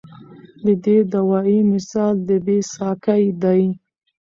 د 0.65 0.67
دې 0.85 0.97
دوائي 1.13 1.59
مثال 1.71 2.13
د 2.27 2.29
بې 2.45 2.57
ساکۍ 2.73 3.25
دے 3.41 3.61